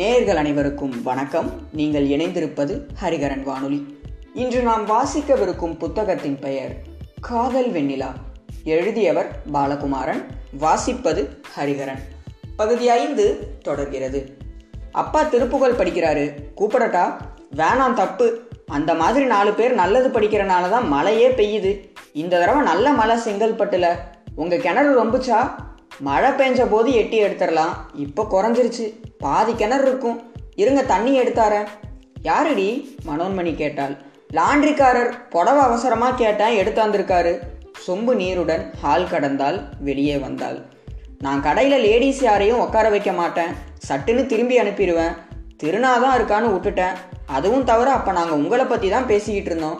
நேர்கள் 0.00 0.34
அனைவருக்கும் 0.34 1.02
வணக்கம். 1.02 1.50
நீங்கள் 1.72 2.08
இணைந்திருப்பது 2.08 2.80
ஹரிகரன் 3.02 3.42
வானொலி. 3.42 3.98
இன்று 4.34 4.62
நாம் 4.62 4.88
வாசிக்கவிருக்கும் 4.88 5.78
புத்தகத்தின் 5.78 6.38
பெயர் 6.38 6.76
காதல் 7.20 7.72
வெண்ணிலா. 7.72 8.06
எழுதியவர் 8.64 9.42
பாலகுமாரன் 9.52 10.24
வாசிப்பது 10.60 11.28
ஹரிகரன். 11.56 11.98
பகுதி 12.56 12.88
ஐந்து 12.88 13.56
தொடர்கிறது. 13.62 14.36
அப்பா 14.92 15.22
திருப்புகழ் 15.22 15.72
படிக்கிறாரு. 15.72 16.34
கூப்பிடட்டா? 16.56 17.16
வேணாம் 17.56 17.94
தப்பு. 17.94 18.40
அந்த 18.66 18.94
மாதிரி 18.94 19.24
நாலு 19.24 19.52
பேர் 19.52 19.74
நல்லது 19.74 20.20
படிக்கிறனால 20.20 20.70
தான் 20.70 20.88
மழையே 20.88 21.28
பெய்யுது. 21.28 21.90
இந்த 22.12 22.38
தடவை 22.38 22.62
நல்ல 22.62 22.92
மழை 22.92 23.16
செங்கல்பட்டுல. 23.16 23.94
உங்க 24.34 24.56
கிணறு 24.56 25.04
ரொம்புச்சா? 25.04 25.50
மழை 26.06 26.30
பெஞ்ச 26.30 26.60
போது 26.70 26.90
எட்டி 27.00 27.18
எடுத்துடலாம். 27.24 27.74
இப்போ 28.04 28.22
குறைஞ்சிருச்சு. 28.34 28.86
பாதி 29.24 29.52
கிணறு 29.54 29.86
இருக்கும். 29.88 30.18
இருங்க 30.62 30.82
தண்ணி 30.82 31.12
எடுத்தாரேன். 31.20 31.68
யாருடி? 32.28 32.68
மனோன்மணி 33.08 33.52
கேட்டாள். 33.54 33.94
லாண்ட்ரிக்காரர் 34.38 35.12
புடவை 35.28 35.62
அவசரமாக 35.68 36.18
கேட்டேன் 36.22 36.56
எடுத்தாந்திருக்காரு 36.60 37.32
சொம்பு 37.86 38.12
நீருடன் 38.20 38.64
ஹால் 38.82 39.08
கடந்தால் 39.08 39.58
வெளியே 39.88 40.16
வந்தாள். 40.16 40.58
நான் 41.24 41.42
கடையில் 41.42 41.84
லேடிஸ் 41.86 42.22
யாரையும் 42.22 42.62
உட்கார 42.64 42.88
வைக்க 42.88 43.12
மாட்டேன். 43.12 43.52
சட்டுன்னு 43.88 44.24
திரும்பி 44.32 44.58
அனுப்பிடுவேன். 44.60 45.16
திருநாதான் 45.62 46.16
இருக்கான்னு 46.18 46.52
விட்டுட்டேன். 46.54 46.98
அதுவும் 47.26 47.64
தவிர 47.64 47.90
அப்போ 47.90 48.12
நாங்கள் 48.12 48.38
உங்களை 48.42 48.64
பற்றி 48.64 48.88
தான் 48.88 49.06
பேசிக்கிட்டு 49.06 49.50
இருந்தோம். 49.50 49.78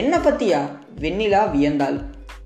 என்னை 0.00 0.18
பற்றியா 0.18 0.60
வெண்ணிலா 1.00 1.42
வியந்தாள். 1.54 1.98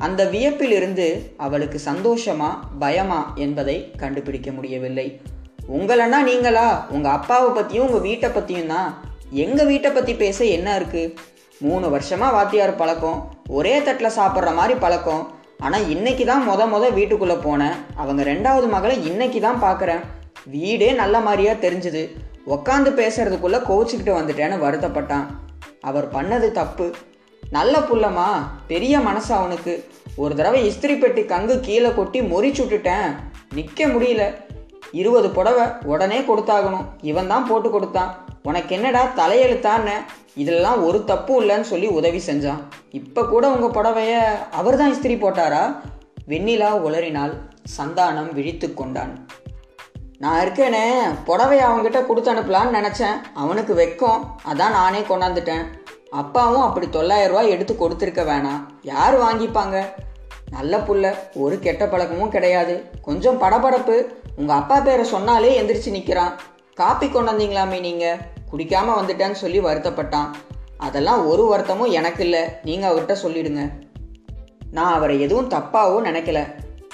அந்த 0.06 0.22
வியப்பிலிருந்து 0.34 1.06
அவளுக்கு 1.46 1.78
சந்தோஷமா 1.90 2.50
பயமா 2.82 3.20
என்பதை 3.44 3.76
கண்டுபிடிக்க 4.02 4.48
முடியவில்லை. 4.56 5.06
உங்களன்னா 5.76 6.18
நீங்களா? 6.30 6.68
உங்கள் 6.94 7.14
அப்பாவை 7.18 7.50
பற்றியும் 7.58 7.86
உங்கள் 7.88 8.06
வீட்டை 8.08 8.30
பற்றியும் 8.30 8.72
தான். 8.74 8.90
எங்கள் 9.44 9.68
வீட்டை 9.72 9.90
பற்றி 9.90 10.14
பேச 10.22 10.38
என்ன 10.56 10.68
இருக்குது 10.78 11.12
மூணு 11.60 11.86
வருஷமாக 11.94 12.34
வாத்தியார் 12.36 12.80
பழக்கம் 12.80 13.20
ஒரே 13.58 13.74
தட்டில் 13.86 14.16
சாப்பிட்ற 14.18 14.50
மாதிரி 14.58 14.74
பழக்கம். 14.84 15.22
ஆனால் 15.66 15.86
இன்னைக்கு 15.94 16.24
தான் 16.30 16.46
மொத 16.48 16.62
மொதல் 16.72 16.96
வீட்டுக்குள்ளே 16.98 17.36
போனேன். 17.46 17.76
அவங்க 18.02 18.22
ரெண்டாவது 18.32 18.68
மகளை 18.74 18.96
இன்னைக்கு 19.10 19.40
தான் 19.46 19.62
பார்க்குறேன் 19.66 20.02
வீடே 20.56 20.90
நல்ல 21.02 21.16
மாதிரியா 21.26 21.52
தெரிஞ்சுது. 21.64 22.02
உக்காந்து 22.54 22.92
பேசுறதுக்குள்ளே 23.00 23.60
கோச்சிக்கிட்டு 23.70 24.12
வந்துட்டேன்னு 24.18 24.58
வருத்தப்பட்டான். 24.66 25.26
அவர் 25.90 26.08
பண்ணது 26.16 26.48
தப்பு. 26.60 26.86
நல்ல 27.52 27.78
புள்ளமா 27.78 28.28
பெரிய 28.66 29.00
மனசு 29.00 29.34
அவனுக்கு 29.34 29.72
ஒரு 30.16 30.34
தடவை 30.34 30.60
இஸ்திரி 30.68 30.98
பெட்டி 30.98 31.22
கங்கு 31.22 31.60
கீழே 31.60 31.94
கொட்டி 31.94 32.20
முறிச்சு 32.20 32.62
விட்டுட்டேன். 32.62 33.16
நிற்க 33.54 33.86
முடியல. 33.86 34.22
இருபது 34.92 35.30
புடவை 35.30 35.66
உடனே 35.84 36.18
கொடுத்தாகணும். 36.20 36.86
இவன் 37.00 37.26
தான் 37.26 37.46
போட்டு 37.46 37.70
கொடுத்தான். 37.70 38.10
உனக்கு 38.42 38.74
என்னடா 38.74 39.02
தலையெழுத்தான்னு. 39.16 39.96
இதெல்லாம் 40.34 40.84
ஒரு 40.84 41.04
தப்பும் 41.04 41.40
இல்லைன்னு 41.40 41.68
சொல்லி 41.72 41.86
உதவி 41.86 42.22
செஞ்சான். 42.26 42.62
இப்போ 42.90 43.24
கூட 43.24 43.48
உங்கள் 43.48 43.74
புடவைய 43.76 44.18
அவர் 44.50 44.76
தான் 44.76 44.94
இஸ்திரி 44.94 45.16
போட்டாரா? 45.16 45.76
வெண்ணிலா 46.28 46.70
உளறினால் 46.88 47.34
சந்தானம் 47.78 48.32
விழித்து 48.32 48.74
கொண்டான். 48.74 49.26
நான் 50.18 50.46
இருக்கேனே. 50.46 50.88
புடவைய 51.26 51.60
அவன்கிட்ட 51.68 52.06
கொடுத்து 52.06 52.32
அனுப்பலான்னு 52.32 52.76
நினச்சேன். 52.78 53.16
அவனுக்கு 53.34 53.74
வெக்கம். 53.74 54.20
அதான் 54.52 54.76
நானே 54.78 54.98
கொண்டாந்துட்டேன். 54.98 55.64
அப்பாவும் 56.20 56.60
அப்படி 56.60 56.88
தொள்ளாயிரம் 56.88 57.30
ரூபாய் 57.30 57.52
எடுத்து 57.54 57.74
கொடுத்துருக்க 57.74 58.22
வேணாம். 58.30 58.62
யார் 58.82 59.16
வாங்கிப்பாங்க? 59.20 59.76
நல்ல 60.50 60.78
புள்ள 60.78 61.14
ஒரு 61.34 61.58
கெட்ட 61.58 61.86
பழக்கமும் 61.86 62.30
கிடையாது. 62.30 62.90
கொஞ்சம் 63.02 63.40
படபடப்பு. 63.40 63.96
உங்கள் 64.36 64.56
அப்பா 64.56 64.80
பேரை 64.80 65.04
சொன்னாலே 65.04 65.62
எந்திரிச்சு 65.62 65.90
நிற்கிறான் 65.90 66.34
காப்பி 66.74 67.08
கொண்டு 67.08 67.32
வந்தீங்களாமே 67.32 67.80
நீங்கள் 67.80 68.20
குடிக்காமல் 68.50 68.98
வந்துட்டேன்னு 69.00 69.32
சொல்லி 69.32 69.60
வருத்தப்பட்டான். 69.60 70.28
அதெல்லாம் 70.78 71.26
ஒரு 71.26 71.44
வருத்தமும் 71.46 71.90
எனக்கு 71.90 72.24
இல்லை. 72.24 72.44
நீங்கள் 72.62 72.90
அவர்கிட்ட 72.90 73.16
சொல்லிடுங்க. 73.22 73.72
நான் 74.70 74.94
அவரை 74.94 75.20
எதுவும் 75.20 75.50
தப்பாவோ 75.50 75.96
நினைக்கல. 76.08 76.40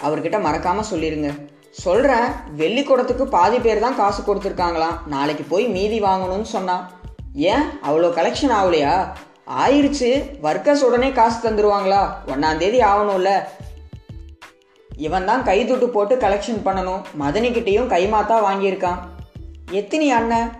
அவர்கிட்ட 0.02 0.40
மறக்காமல் 0.40 0.90
சொல்லிடுங்க. 0.90 1.30
சொல்கிறேன் 1.70 2.28
வெள்ளிக்கூடத்துக்கு 2.56 3.26
பாதி 3.26 3.58
பேர் 3.58 3.80
தான் 3.80 3.96
காசு 3.96 4.20
கொடுத்துருக்காங்களாம். 4.22 4.96
நாளைக்கு 5.06 5.44
போய் 5.44 5.66
மீதி 5.66 6.00
வாங்கணும்னு 6.00 6.48
சொன்னான். 6.56 6.84
ஏன்? 7.34 7.62
அவ்வளோ 7.62 8.08
கலெக்ஷன் 8.08 8.50
ஆகலையா? 8.50 9.08
ஆயிடுச்சு 9.66 10.24
ஒர்க்கர்ஸ் 10.42 10.82
உடனே 10.82 11.12
காசு 11.12 11.50
தந்துடுவாங்களா 11.50 12.08
ஒன்னாந்தேதி 12.26 12.80
ஆகணும்ல. 12.80 13.28
இவன் 14.96 15.24
தான் 15.24 15.44
கை 15.44 15.72
துட்டு 15.72 15.86
போட்டு 15.86 16.16
கலெக்ஷன் 16.16 16.60
பண்ணணும். 16.64 17.02
மதனிக்கிட்டேயும் 17.20 17.92
கைமாத்தா 17.94 18.36
வாங்கியிருக்கான். 18.48 18.98
எத்தினி 19.70 20.08
அண்ணன்? 20.08 20.52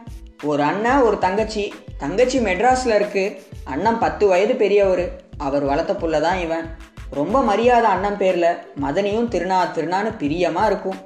ஒரு 0.42 0.62
அண்ணன் 0.62 1.00
ஒரு 1.00 1.18
தங்கச்சி. 1.18 1.74
தங்கச்சி 1.98 2.38
மெட்ராஸில் 2.38 2.96
இருக்குது 3.00 3.36
அண்ணன் 3.64 3.98
பத்து 3.98 4.26
வயது 4.26 4.54
பெரியவர். 4.54 5.10
அவர் 5.38 5.64
வளர்த்த 5.64 5.92
புள்ள 5.92 6.20
தான் 6.20 6.38
இவன். 6.38 6.76
ரொம்ப 7.10 7.42
மரியாதை 7.42 7.90
அண்ணன் 7.90 8.16
பேரில். 8.16 8.58
மதனியும் 8.82 9.28
திருநா 9.28 9.58
திருநான்னு 9.74 10.16
பிரியமாக 10.18 10.66
இருக்கும். 10.66 10.96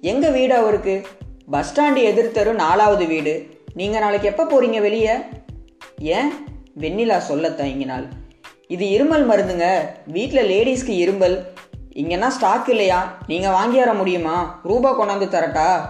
எங்கள் 0.00 0.32
வீடு 0.32 0.54
அவருக்கு? 0.54 1.06
பஸ் 1.50 1.80
ஸ்டாண்டு 1.80 1.96
எதிர்த்தரும் 1.96 2.54
நாலாவது 2.54 3.06
வீடு. 3.06 3.59
நீங்கள் 3.74 4.00
நாளைக்கு 4.00 4.28
எப்போ 4.28 4.44
போகிறீங்க 4.44 4.80
வெளியே? 4.80 5.12
ஏன்? 5.98 6.32
வெண்ணிலா 6.80 7.18
சொல்ல 7.18 7.48
தயங்கினாள். 7.48 8.08
இது 8.66 8.86
இருமல் 8.86 9.30
மருந்துங்க. 9.30 9.78
வீட்டில் 10.06 10.50
லேடிஸ்க்கு 10.50 10.90
இருமல். 10.90 11.46
இங்கன்னா 11.94 12.28
ஸ்டாக் 12.28 12.68
இல்லையா? 12.68 13.16
நீங்கள் 13.26 13.50
வாங்கி 13.50 13.78
வர 13.78 13.92
முடியுமா? 13.92 14.60
ரூபா 14.62 15.00
கொண்டாந்து 15.00 15.24
தரட்டா? 15.24 15.80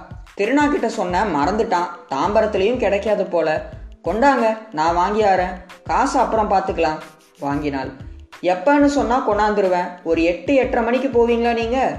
திருநா 0.41 0.71
கிட்ட 0.71 0.89
சொன்னேன் 0.89 1.35
மறந்துட்டான். 1.35 1.89
தாம்பரத்துலேயும் 2.09 2.77
கிடைக்காது 2.77 3.27
போல. 3.27 3.69
கொண்டாங்க 4.05 4.59
நான் 4.73 4.95
வாங்கி 4.95 5.23
வரேன். 5.23 5.57
காசு 5.85 6.19
அப்புறம் 6.19 6.51
பார்த்துக்கலாம் 6.51 6.99
வாங்கினாள். 7.39 7.91
எப்பன்னு 8.43 8.85
சொன்னால் 8.85 9.29
கொண்டாந்துருவேன். 9.29 9.89
ஒரு 10.05 10.23
எட்டு 10.23 10.55
எட்டரை 10.55 10.85
மணிக்கு 10.85 11.09
போவீங்களா 11.09 11.53
நீங்கள் 11.53 11.95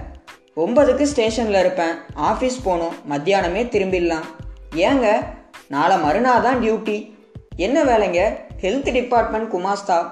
ஒன்பதுக்கு 0.55 1.03
ஸ்டேஷனில் 1.03 1.59
இருப்பேன். 1.59 1.93
ஆஃபீஸ் 2.15 2.63
போகணும். 2.63 2.95
மத்தியானமே 3.09 3.63
திரும்பிடலாம். 3.63 4.27
ஏங்க 4.75 5.25
நாளை 5.71 5.99
மறுநாள் 5.99 6.41
தான் 6.41 6.61
டியூட்டி. 6.61 7.15
என்ன 7.55 7.83
வேலைங்க? 7.83 8.37
Health 8.61 8.91
department 8.91 9.53
குமாஸ்தா. 9.53 10.11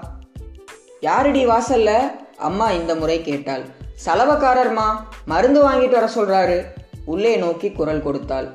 யாரடி 0.99 1.47
வாசல்ல? 1.47 1.95
அம்மா 2.37 2.71
இந்த 2.71 2.95
முறை 2.95 3.21
கேட்டாள். 3.21 3.63
சலவக்காரர்மா 4.05 4.95
மருந்து 5.25 5.69
வாங்கிட்டு 5.69 5.89
வர 5.89 6.09
சொல்றாரு. 6.15 6.63
உள்ளே 7.05 7.35
நோக்கி 7.35 7.71
குரல் 7.71 8.01
கொடுத்தாள். 8.01 8.51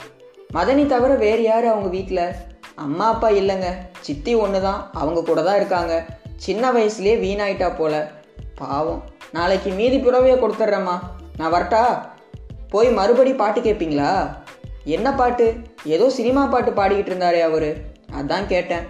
மதனி 0.54 0.86
தவிர 0.86 1.14
வேறு 1.14 1.42
யார் 1.42 1.66
அவங்க 1.66 1.88
வீட்டில் 1.88 2.32
அம்மா 2.74 3.08
அப்பா 3.08 3.28
இல்லைங்க. 3.28 3.66
சித்தி 4.00 4.34
ஒன்று 4.34 4.62
தான் 4.62 4.90
அவங்க 4.92 5.22
கூட 5.22 5.42
தான் 5.42 5.56
இருக்காங்க. 5.56 6.04
சின்ன 6.36 6.72
வயசுலேயே 6.72 7.18
வீணாயிட்டா 7.26 7.76
போல. 7.76 8.10
பாவம். 8.54 9.02
நாளைக்கு 9.32 9.70
மீதி 9.70 9.98
புறவையை 9.98 10.38
கொடுத்துட்றேம்மா. 10.38 10.98
நான் 11.36 11.52
வரட்டா? 11.52 12.12
போய் 12.70 12.90
மறுபடி 12.90 13.32
பாட்டு 13.32 13.60
கேட்பீங்களா 13.60 14.42
என்ன 14.84 15.14
பாட்டு? 15.14 15.54
ஏதோ 15.84 16.10
சினிமா 16.10 16.46
பாட்டு 16.46 16.70
பாடிக்கிட்டு 16.70 17.12
இருந்தாரே 17.12 17.40
அவரு. 17.40 17.76
அதான் 18.20 18.46
கேட்டேன். 18.46 18.82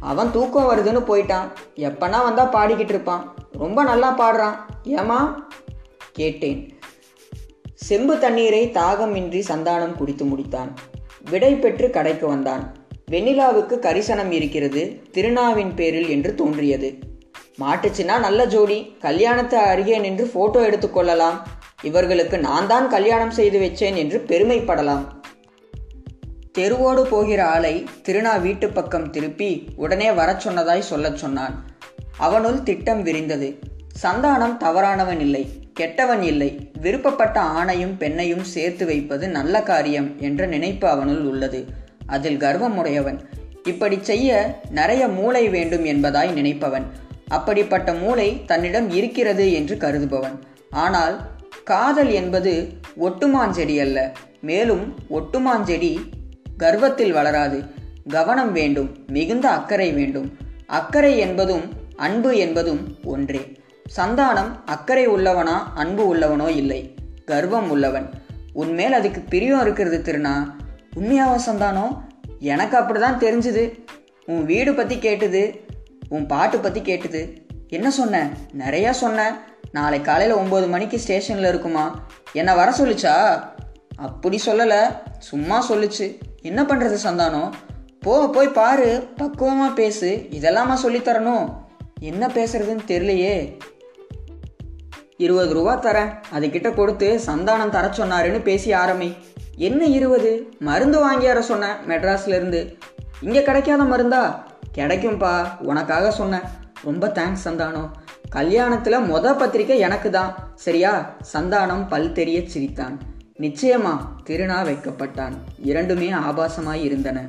அவன் 0.00 0.32
தூக்கம் 0.32 0.70
வருதுன்னு 0.70 1.00
போயிட்டான். 1.00 1.52
எப்பனா 1.76 2.22
வந்தா 2.22 2.52
பாடிக்கிட்டு 2.52 2.88
இருப்பான். 2.88 3.34
ரொம்ப 3.52 3.82
நல்லா 3.82 4.10
பாடுறான். 4.18 4.56
ஏமா 4.84 5.34
கேட்டேன். 6.12 6.78
செம்பு 7.74 8.18
தண்ணீரை 8.18 8.70
தாகமின்றி 8.74 9.44
சந்தானம் 9.48 9.94
குடித்து 9.94 10.24
முடித்தான். 10.24 10.74
விடை 11.30 11.54
பெற்று 11.54 11.90
கடைக்கு 11.90 12.26
வந்தான். 12.26 12.76
வெண்ணிலாவுக்கு 13.10 13.78
கரிசனம் 13.78 14.30
இருக்கிறது 14.30 15.02
திருநாவின் 15.10 15.74
பேரில் 15.74 16.08
என்று 16.08 16.34
தோன்றியது. 16.34 16.98
மாட்டுச்சுன்னா 17.60 18.18
நல்ல 18.18 18.46
ஜோடி. 18.46 18.96
கல்யாணத்தை 19.00 19.58
அருகே 19.58 19.98
நின்று 19.98 20.26
போட்டோ 20.26 20.68
எடுத்துக்கொள்ளலாம் 20.70 21.38
இவர்களுக்கு 21.82 22.38
நான் 22.38 22.66
தான் 22.66 22.88
கல்யாணம் 22.88 23.30
செய்து 23.30 23.58
வச்சேன் 23.58 23.94
என்று 23.94 24.24
பெருமைப்படலாம். 24.26 25.15
தெருவோடு 26.56 27.06
போகிற 27.06 27.46
ஆளை 27.46 27.84
திருநா 28.08 28.40
வீட்டு 28.40 28.68
பக்கம் 28.68 29.10
திருப்பி 29.10 29.68
உடனே 29.76 30.12
வரச் 30.12 30.48
சொன்னதாய் 30.48 30.78
சொல்லச் 30.78 31.16
சொன்னான். 31.16 31.64
அவனுள் 32.18 32.62
திட்டம் 32.62 33.02
விரிந்தது. 33.02 33.58
சந்தானம் 34.02 34.56
தவறானவன் 34.56 35.20
இல்லை 35.20 35.48
கெட்டவன் 35.74 36.22
இல்லை. 36.22 36.70
விருப்பப்பட்ட 36.80 37.40
ஆணையும் 37.40 37.94
பெண்ணையும் 37.98 38.40
சேர்த்து 38.40 38.86
வைப்பது 38.86 39.28
நல்ல 39.28 39.62
காரியம் 39.62 40.20
என்ற 40.20 40.46
நினைப்பு 40.46 40.88
அவனுள் 40.88 41.20
உள்ளது. 41.20 41.64
அதில் 42.06 42.36
கர்வமுடையவன். 42.36 43.18
இப்படி 43.62 43.98
செய்ய 44.00 44.60
நிறைய 44.70 45.08
மூளை 45.08 45.48
வேண்டும் 45.48 45.84
என்பதாய் 45.84 46.32
நினைப்பவன். 46.32 46.84
அப்படிப்பட்ட 47.28 47.92
மூளை 47.92 48.44
தன்னிடம் 48.46 48.90
இருக்கிறது 48.90 49.52
என்று 49.52 49.76
கருதுபவன். 49.76 50.38
ஆனால் 50.70 51.20
காதல் 51.64 52.10
என்பது 52.10 52.68
ஒட்டுமாஞ்செடி 53.00 53.80
அல்ல 53.80 54.12
மேலும் 54.40 54.94
ஒட்டுமாஞ்செடி 55.10 55.98
கர்வத்தில் 56.56 57.12
வளராது. 57.12 57.64
கவனம் 58.08 58.52
வேண்டும். 58.52 59.04
மிகுந்த 59.06 59.50
அக்கறை 59.50 59.92
வேண்டும். 59.92 60.36
அக்கறை 60.66 61.18
என்பதும் 61.18 61.72
அன்பு 61.96 62.36
என்பதும் 62.36 62.96
ஒன்றே. 63.04 63.56
சந்தானம் 63.96 64.64
அக்கறை 64.64 65.08
உள்ளவனா 65.08 65.62
அன்பு 65.74 66.16
உள்ளவனோ 66.16 66.48
இல்லை. 66.48 66.94
கர்வம் 67.24 67.70
உள்ளவன். 67.70 68.10
உன்மேல் 68.52 68.92
அதுக்கு 68.92 69.20
பிரியம் 69.20 69.60
இருக்கிறது 69.60 70.02
திருநா 70.04 70.50
உண்மையாவா 70.96 71.38
சந்தானம் 71.46 71.98
எனக்கு 72.38 72.78
அப்படிதான் 72.78 73.18
தெரிஞ்சுது. 73.20 73.84
உன் 74.26 74.44
வீடு 74.44 74.74
பற்றி 74.74 74.96
கேட்டுது. 74.96 75.60
உன் 76.08 76.26
பாட்டு 76.26 76.58
பற்றி 76.58 76.80
கேட்டுது. 76.80 77.36
என்ன 77.68 77.90
சொன்ன? 77.90 78.30
நிறையா 78.58 78.90
சொன்ன. 78.90 79.40
நாளை 79.72 80.00
காலையில் 80.00 80.36
ஒம்பது 80.36 80.68
மணிக்கு 80.68 80.98
ஸ்டேஷனில் 80.98 81.48
இருக்குமா? 81.48 82.04
என்னை 82.32 82.54
வர 82.54 82.70
சொல்லுச்சா? 82.70 83.42
அப்படி 83.96 84.40
சொல்லலை. 84.46 84.80
சும்மா 85.18 85.70
சொல்லுச்சு. 85.70 86.18
என்ன 86.48 86.60
பண்ணுறது 86.62 86.96
சந்தானம் 87.04 87.50
போ 88.04 88.14
போய் 88.34 88.56
பாரு 88.58 88.90
பக்குவமாக 89.16 89.76
பேசு 89.80 90.08
இதெல்லாமா 90.30 90.74
சொல்லித்தரணும். 90.84 91.46
என்ன 92.10 92.26
பேசுறதுன்னு 92.36 92.84
தெரியலையே. 92.92 93.36
இருபது 95.24 95.52
ரூபா 95.56 95.74
தரேன். 95.82 96.10
அதுக்கிட்ட 96.36 96.68
கொடுத்து 96.74 97.08
சந்தானம் 97.26 97.74
தர 97.74 97.86
சொன்னாருன்னு 97.98 98.40
பேசி 98.48 98.70
ஆரம்பி. 98.82 99.10
என்ன 99.68 99.82
இருபது? 99.98 100.32
மருந்து 100.68 100.98
வாங்கியார 101.04 101.38
சொன்னேன் 101.50 101.78
மெட்ராஸ்ல 101.88 102.36
இருந்து. 102.38 102.60
இங்கே 103.20 103.42
கிடைக்காத 103.42 103.82
மருந்தா? 103.82 104.22
கிடைக்கும்பா 104.78 105.34
உனக்காக 105.70 106.10
சொன்னேன். 106.10 106.46
ரொம்ப 106.84 107.06
தேங்க்ஸ் 107.18 107.44
சந்தானம் 107.44 107.90
கல்யாணத்தில் 108.36 109.04
மொத 109.10 109.26
பத்திரிக்கை 109.38 109.78
எனக்கு 109.78 110.10
தான் 110.10 110.32
சரியா? 110.64 110.94
சந்தானம் 111.32 111.84
பல் 111.88 112.12
தெரிய 112.18 112.38
சிரித்தான். 112.54 112.96
நிச்சயமா 113.38 114.00
திருநா 114.26 114.58
வைக்கப்பட்டான். 114.64 115.32
இரண்டுமே 115.58 116.10
ஆபாசமாய் 116.10 116.82
இருந்தன. 116.82 117.24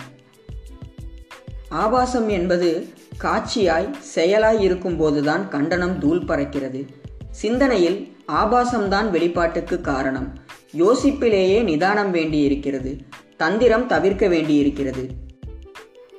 ஆபாசம் 1.70 2.30
என்பது 2.30 2.88
காட்சியாய் 3.24 3.94
செயலாய் 4.16 4.62
இருக்கும் 4.62 4.98
போதுதான் 4.98 5.50
கண்டனம் 5.50 6.00
தூள் 6.00 6.22
பறக்கிறது. 6.22 6.88
சிந்தனையில் 7.30 8.16
ஆபாசம்தான் 8.28 9.10
வெளிப்பாட்டுக்கு 9.10 9.82
காரணம். 9.82 10.34
யோசிப்பிலேயே 10.78 11.64
நிதானம் 11.64 12.12
வேண்டியிருக்கிறது. 12.12 12.98
தந்திரம் 13.38 13.88
தவிர்க்க 13.88 14.28
வேண்டியிருக்கிறது. 14.28 15.10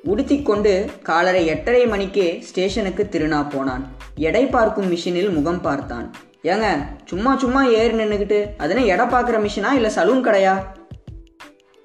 உடுத்திக்கொண்டு 0.05 0.89
காலரை 1.03 1.47
எட்டரை 1.47 1.87
மணிக்கே 1.87 2.41
ஸ்டேஷனுக்கு 2.41 3.09
திருநா 3.11 3.51
போனான். 3.51 3.97
எடை 4.15 4.47
பார்க்கும் 4.47 4.93
மிஷினில் 4.93 5.33
முகம் 5.33 5.61
பார்த்தான். 5.61 6.15
ஏங்க 6.43 6.67
சும்மா 7.05 7.37
சும்மா 7.37 7.65
ஏறி 7.65 7.97
நின்றுக்கிட்டு 7.97 8.49
அதனே 8.57 8.87
எடை 8.87 9.07
பார்க்குற 9.07 9.49
மிஷினா 9.49 9.73
இல்லை 9.73 9.91
சலூன் 9.97 10.21
கடையா? 10.21 10.73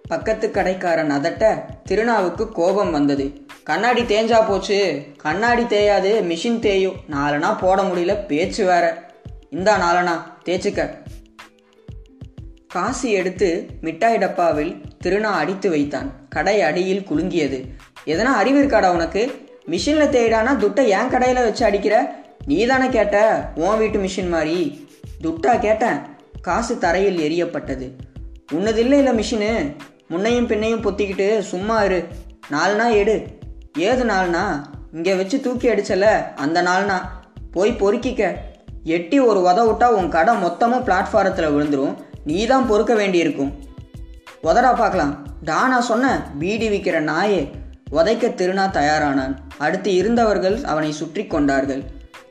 பக்கத்து 0.09 0.51
கடைக்காரன் 0.51 1.11
அதட்ட 1.11 1.59
திருநாவுக்கு 1.89 2.51
கோபம் 2.51 2.91
வந்தது. 2.91 3.45
கண்ணாடி 3.63 4.01
தேஞ்சா 4.01 4.47
போச்சு. 4.47 5.05
கண்ணாடி 5.17 5.63
தேயாது 5.63 6.21
மிஷின் 6.21 6.59
தேயும் 6.59 6.95
நாலனா 7.11 7.57
போட 7.59 7.81
முடியல 7.81 8.25
பேச்சு 8.27 8.65
வேற. 8.65 9.11
இந்தா 9.50 9.77
நாலனா 9.77 10.47
தேய்ச்சிக்க. 10.47 10.89
காசி 12.67 13.11
எடுத்து 13.11 13.65
மிட்டாய் 13.81 14.17
டப்பாவில் 14.17 14.81
திருநா 15.05 15.33
அடித்து 15.41 15.69
வைத்தான். 15.69 16.11
கடை 16.29 16.61
அடியில் 16.61 17.07
குலுங்கியது. 17.09 17.65
எதனா 18.05 18.33
அறிவு 18.41 18.63
இருக்காடா 18.63 18.91
உனக்கு? 18.91 19.47
மிஷினில் 19.67 20.13
தேடானா 20.15 20.55
துட்டை 20.57 20.83
ஏன் 20.83 21.09
கடையில் 21.09 21.44
வச்சு 21.44 21.65
அடிக்கிற? 21.65 22.22
நீ 22.45 22.65
தானே 22.65 22.87
கேட்ட? 22.89 23.17
உன் 23.55 23.77
வீட்டு 23.77 23.99
மிஷின் 23.99 24.29
மாதிரி 24.29 24.87
துட்டா 25.23 25.59
கேட்டேன். 25.59 25.97
காசு 26.41 26.77
தரையில் 26.77 27.19
எரியப்பட்டது 27.27 27.91
உன்னது 28.51 28.79
இல்லை 28.79 28.97
இல்லை 28.97 29.13
மிஷினு. 29.13 29.75
முன்னையும் 30.09 30.47
பின்னையும் 30.47 30.83
பொத்திக்கிட்டு 30.85 31.39
சும்மா 31.39 31.83
இரு. 31.83 32.07
நாலுனா 32.51 32.91
எடு. 32.91 33.15
ஏது 33.77 34.03
நாள்னா? 34.03 34.43
இங்கே 34.93 35.15
வச்சு 35.15 35.39
தூக்கி 35.39 35.69
அடிச்சல 35.69 36.33
அந்த 36.35 36.61
நாள்னா. 36.61 36.97
போய் 37.51 37.71
பொறுக்கிக்க. 37.71 38.33
எட்டி 38.83 39.19
ஒரு 39.19 39.39
உத 39.39 39.59
விட்டா 39.69 39.85
உன் 39.85 40.09
கடை 40.09 40.35
மொத்தமும் 40.43 40.85
பிளாட்ஃபாரத்தில் 40.85 41.53
விழுந்துரும். 41.55 41.95
நீ 42.25 42.45
தான் 42.45 42.67
பொறுக்க 42.67 42.93
வேண்டியிருக்கும். 42.93 43.53
உதடா 44.43 44.73
பார்க்கலாம் 44.73 45.27
டானா 45.41 45.81
சொன்ன 45.81 46.31
பீடி 46.39 46.69
விற்கிற 46.69 46.99
நாயே. 47.01 47.41
உதைக்க 47.91 48.25
திருநா 48.35 48.65
தயாரானான். 48.71 49.35
அடுத்து 49.57 49.93
இருந்தவர்கள் 49.93 50.63
அவனை 50.63 50.91
சுற்றி 50.91 51.27
கொண்டார்கள். 51.27 51.83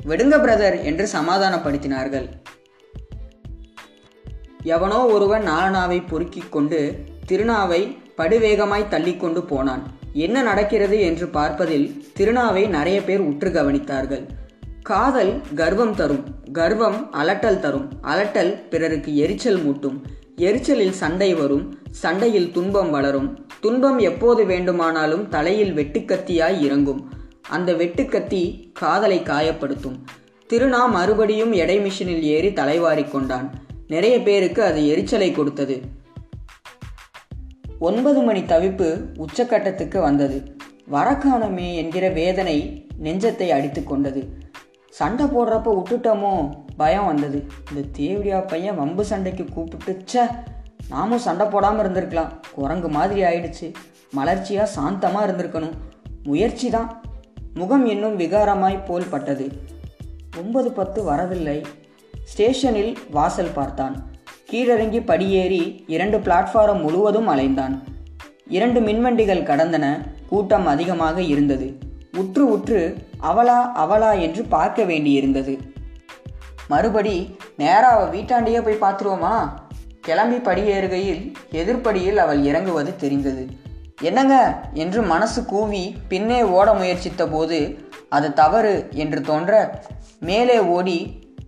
விடுங்க 0.09 0.37
பிரதர் 0.37 0.77
என்று 0.83 1.09
சமாதானப்படுத்தினார்கள். 1.13 2.27
எவனோ 4.63 5.07
ஒருவன் 5.07 5.45
நாலனாவை 5.47 6.03
பொறுக்கிக் 6.09 6.53
கொண்டு 6.53 6.81
திருநாவை 7.29 7.81
படுவேகமாய் 8.19 8.91
தள்ளிக்கொண்டு 8.91 9.43
போனான். 9.47 9.83
என்ன 10.13 10.43
நடக்கிறது 10.43 11.01
என்று 11.01 11.29
பார்ப்பதில் 11.29 11.87
திருநாவை 12.19 12.69
நிறைய 12.69 13.03
பேர் 13.03 13.21
உற்று 13.21 13.51
கவனித்தார்கள். 13.51 14.25
காதல் 14.83 15.41
கர்வம் 15.55 15.95
தரும் 15.95 16.25
கர்வம் 16.53 16.99
அலட்டல் 17.13 17.61
தரும். 17.61 17.89
அலட்டல் 18.03 18.53
பிறருக்கு 18.69 19.17
எரிச்சல் 19.17 19.63
மூட்டும். 19.65 19.99
எரிச்சலில் 20.37 20.99
சண்டை 21.01 21.35
வரும் 21.35 21.65
சண்டையில் 22.03 22.53
துன்பம் 22.53 22.91
வளரும். 22.91 23.29
துன்பம் 23.61 23.99
எப்போது 23.99 24.45
வேண்டுமானாலும் 24.45 25.29
தலையில் 25.29 25.75
வெட்டுக்கத்தியாய் 25.75 26.61
இறங்கும். 26.61 27.03
அந்த 27.51 27.73
வெட்டுக்கத்தி 27.73 28.73
காதலை 28.73 29.21
காயப்படுத்தும். 29.21 29.99
திருநா 30.51 30.91
மறுபடியும் 30.91 31.53
எடை 31.53 31.79
மிஷினில் 31.79 32.21
ஏறி 32.21 32.53
தலைவாரி 32.53 33.05
கொண்டான். 33.05 33.51
நிறைய 33.87 34.21
பேருக்கு 34.21 34.63
அது 34.63 34.89
எரிச்சலை 34.89 35.33
கொடுத்தது. 35.33 35.83
ஒன்பது 37.79 38.21
மணி 38.21 38.41
தவிப்பு 38.41 39.05
உச்சக்கட்டத்துக்கு 39.19 40.01
வந்தது. 40.01 40.57
வரக்கானமே 40.91 41.75
என்கிற 41.75 42.09
வேதனை 42.09 42.87
நெஞ்சத்தை 43.03 43.49
அடித்து 43.49 43.85
கொண்டது. 43.85 44.41
சண்டை 44.89 45.27
போடுறப்ப 45.27 45.83
விட்டுட்டோமோ 45.83 46.51
பயம் 46.77 47.05
வந்தது. 47.05 47.45
இந்த 47.69 47.89
தேவடியா 47.93 48.41
பையன் 48.41 48.77
வம்பு 48.77 49.05
சண்டைக்கு 49.05 49.45
கூப்பிட்டு 49.45 50.03
ச்சே 50.13 50.27
நாமும் 50.89 51.19
சண்டை 51.19 51.47
போடாமல் 51.47 51.87
இருந்திருக்கலாம். 51.87 52.33
குரங்கு 52.53 52.89
மாதிரி 52.89 53.23
ஆயிடுச்சு. 53.23 53.73
மலர்ச்சியாக 54.15 54.73
சாந்தமாக 54.77 55.27
இருந்திருக்கணும். 55.27 55.77
முயற்சி 56.23 56.71
தான். 56.71 57.03
முகம் 57.55 57.87
இன்னும் 57.87 58.19
விகாரமாய் 58.19 58.85
போல் 58.85 59.09
பட்டது 59.11 59.53
ஒன்பது 60.39 60.73
பத்து 60.73 61.03
வரவில்லை. 61.03 61.65
ஸ்டேஷனில் 62.25 62.99
வாசல் 63.11 63.53
பார்த்தான். 63.55 64.11
கீழிறங்கி 64.53 65.05
படியேறி 65.05 65.85
இரண்டு 65.87 66.19
பிளாட்ஃபாரம் 66.19 66.81
முழுவதும் 66.81 67.29
அலைந்தான். 67.29 67.83
இரண்டு 68.49 68.81
மின்வண்டிகள் 68.81 69.43
கடந்தன. 69.43 70.01
கூட்டம் 70.29 70.67
அதிகமாக 70.67 71.23
இருந்தது. 71.23 71.79
உற்று 72.17 72.51
உற்று 72.51 72.97
அவளா 73.23 73.59
அவளா 73.75 74.21
என்று 74.21 74.45
பார்க்க 74.45 74.83
வேண்டியிருந்தது. 74.83 75.59
மறுபடி 76.69 77.37
நேராக 77.57 78.17
வீட்டாண்டியே 78.17 78.63
போய் 78.63 78.93
பார்த்துருவோமா? 78.93 79.53
கிளம்பி 80.01 80.51
படியேறுகையில் 80.51 81.33
எதிர்ப்படியில் 81.51 82.17
அவள் 82.17 82.43
இறங்குவது 82.43 82.97
தெரிந்தது. 82.97 83.47
என்னங்க? 84.09 84.37
என்று 84.83 85.01
மனசு 85.03 85.41
கூவி 85.45 85.83
பின்னே 86.09 86.39
ஓட 86.57 86.69
முயற்சித்த 86.73 87.23
போது 87.31 87.59
அது 88.09 88.29
தவறு 88.41 88.75
என்று 89.03 89.21
தோன்ற 89.21 89.53
மேலே 90.21 90.57
ஓடி 90.77 90.99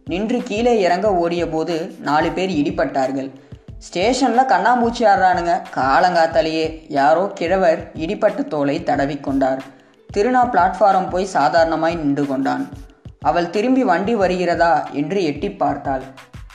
நின்று 0.04 0.38
கீழே 0.42 0.74
இறங்க 0.80 1.08
ஓடிய 1.14 1.44
போது 1.48 1.76
நாலு 2.00 2.30
பேர் 2.30 2.52
இடிப்பட்டார்கள் 2.60 3.30
ஸ்டேஷனில் 3.78 4.50
கண்ணாம்பூச்சி 4.52 5.02
ஆடுறானுங்க. 5.10 5.54
காலங்காத்தாலேயே 5.74 6.66
யாரோ 6.88 7.24
கிழவர் 7.34 7.80
இடிப்பட்ட 7.94 8.42
தோலை 8.44 8.76
தடவிக்கொண்டார். 8.80 9.60
திருநா 10.10 10.42
பிளாட்ஃபாரம் 10.52 11.08
போய் 11.10 11.32
சாதாரணமாய் 11.36 11.94
நின்று 11.94 12.24
கொண்டான். 12.26 12.64
அவள் 13.20 13.50
திரும்பி 13.50 13.84
வண்டி 13.84 14.14
வருகிறதா 14.14 14.72
என்று 14.92 15.24
எட்டி 15.24 15.50
பார்த்தாள். 15.52 16.04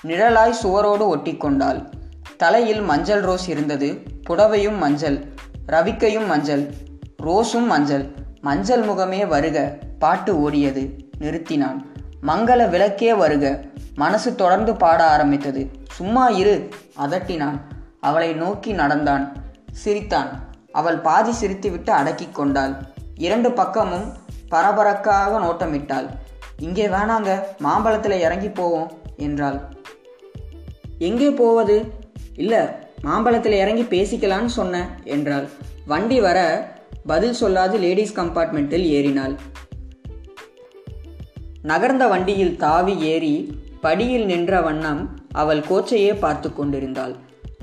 நிழலாய் 0.08 0.60
சுவரோடு 0.64 1.06
ஒட்டி 1.14 1.34
கொண்டாள் 1.38 1.82
தலையில் 2.38 2.82
மஞ்சள் 2.82 3.22
ரோஸ் 3.22 3.48
இருந்தது. 3.50 3.90
புடவையும் 4.28 4.78
மஞ்சள். 4.78 5.20
ரவிக்கையும் 5.72 6.28
மஞ்சள் 6.28 6.64
ரோஸும் 7.24 7.66
மஞ்சள். 7.66 8.06
மஞ்சள் 8.42 8.84
முகமே 8.84 9.28
வருக 9.28 9.78
பாட்டு 10.00 10.32
ஓடியது 10.36 10.84
நிறுத்தினான். 11.20 11.80
மங்கள 12.28 12.70
விளக்கே 12.70 13.14
வருக 13.14 13.64
மனசு 13.96 14.36
தொடர்ந்து 14.36 14.76
பாட 14.76 15.04
ஆரம்பித்தது. 15.04 15.72
சும்மா 15.92 16.28
இரு 16.28 16.70
அதட்டினான். 17.00 17.58
அவளை 18.00 18.34
நோக்கி 18.34 18.72
நடந்தான். 18.72 19.26
சிரித்தான். 19.72 20.30
அவள் 20.72 20.98
பாதி 20.98 21.32
சிரித்துவிட்டு 21.42 21.90
அடக்கி 21.90 22.28
கொண்டாள். 22.32 22.74
இரண்டு 23.16 23.52
பக்கமும் 23.52 24.08
பரபரக்காக 24.52 25.34
நோட்டமிட்டாள். 25.40 26.08
இங்கே 26.60 26.88
வேணாங்க 26.88 27.44
மாம்பழத்தில் 27.60 28.20
இறங்கி 28.20 28.50
போவோம் 28.50 28.92
என்றாள். 29.18 29.60
எங்கே 30.98 31.32
போவது? 31.32 31.76
இல்லை 32.36 32.60
மாம்பழத்தில் 33.02 33.52
இறங்கி 33.52 33.82
பேசிக்கலான்னு 33.82 34.46
சொன்னேன் 34.46 34.90
என்றாள். 35.04 35.48
வண்டி 35.86 36.20
வர 36.20 36.40
பதில் 37.06 37.36
சொல்லாது 37.42 37.80
லேடிஸ் 37.80 38.20
கம்பார்ட்மெண்ட்டில் 38.20 38.88
ஏறினாள். 38.88 39.36
நகர்ந்த 41.64 42.08
வண்டியில் 42.08 42.58
தாவி 42.58 43.00
ஏறி 43.00 43.62
படியில் 43.82 44.26
நின்ற 44.26 44.62
வண்ணம் 44.62 45.20
அவள் 45.32 45.60
கோச்சையே 45.60 46.20
பார்த்து 46.20 46.54
கொண்டிருந்தாள். 46.54 47.16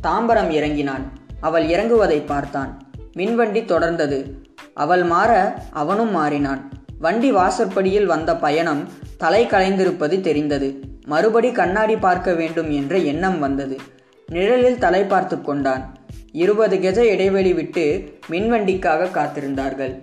தாம்பரம் 0.02 0.50
இறங்கினான். 0.50 1.12
அவள் 1.40 1.66
இறங்குவதை 1.66 2.26
பார்த்தான். 2.26 2.92
மின்வண்டி 3.16 3.62
தொடர்ந்தது. 3.64 4.30
அவள் 4.74 5.04
மாற 5.04 5.62
அவனும் 5.70 6.10
மாறினான். 6.10 6.70
வண்டி 6.98 7.32
வாசற்படியில் 7.32 8.06
வந்த 8.06 8.36
பயணம் 8.36 8.88
தலை 9.16 9.46
கலைந்திருப்பது 9.46 10.20
தெரிந்தது. 10.20 10.80
மறுபடி 11.04 11.52
கண்ணாடி 11.52 11.96
பார்க்க 11.96 12.34
வேண்டும் 12.34 12.70
என்ற 12.70 12.96
எண்ணம் 12.96 13.38
வந்தது. 13.38 13.80
நிழலில் 14.26 14.78
தலை 14.78 15.04
பார்த்து 15.04 15.40
கொண்டான். 15.40 15.96
இருபது 16.32 16.76
கெஜ 16.76 16.96
இடைவெளி 16.96 17.52
விட்டு 17.52 18.18
மின்வண்டிக்காக 18.30 19.08
காத்திருந்தார்கள். 19.10 20.00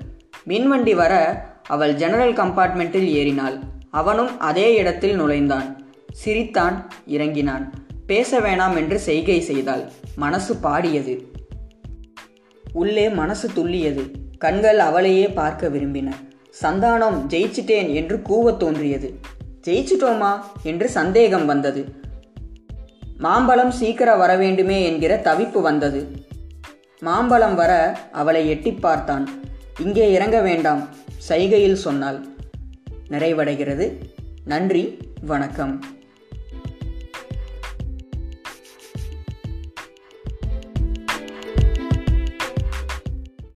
மின்வண்டி 0.47 0.95
வர 0.95 1.45
அவள் 1.67 1.93
ஜெனரல் 1.93 2.33
கம்பார்ட்மெண்ட்டில் 2.33 3.07
ஏறினாள். 3.07 3.59
அவனும் 3.91 4.39
அதே 4.39 4.75
இடத்தில் 4.75 5.15
நுழைந்தான். 5.15 5.81
சிரித்தான் 6.11 6.87
இறங்கினான். 7.07 7.73
பேச 8.07 8.39
வேணாம் 8.39 8.75
என்று 8.75 8.99
செய்கை 8.99 9.41
செய்தாள். 9.41 9.91
மனசு 10.15 10.55
பாடியது. 10.55 11.31
உள்ளே 12.73 13.09
மனசு 13.09 13.49
துள்ளியது. 13.55 14.11
கண்கள் 14.37 14.79
அவளையே 14.79 15.27
பார்க்க 15.27 15.67
விரும்பின. 15.67 16.11
சந்தானம் 16.61 17.25
ஜெயிச்சிட்டேன் 17.29 17.93
என்று 17.93 18.21
கூவத் 18.29 18.57
தோன்றியது. 18.57 19.19
ஜெயிச்சிட்டோமா? 19.67 20.39
என்று 20.63 20.89
சந்தேகம் 20.89 21.45
வந்தது. 21.45 22.01
மாம்பழம் 23.23 23.71
சீக்கிரம் 23.71 24.17
வர 24.17 24.35
வேண்டுமே 24.35 24.83
என்கிற 24.83 25.21
தவிப்பு 25.23 25.61
வந்தது. 25.61 26.27
மாம்பழம் 26.99 27.55
வர 27.55 27.97
அவளை 28.11 28.49
எட்டி 28.49 28.71
பார்த்தான். 28.71 29.29
இங்கே 29.79 30.11
இறங்க 30.11 30.41
வேண்டாம் 30.41 30.87
சைகையில் 31.17 31.75
சொன்னாள். 31.75 32.25
நிறைவடைகிறது. 33.09 33.91
நன்றி 34.45 34.97
வணக்கம். 35.25 35.83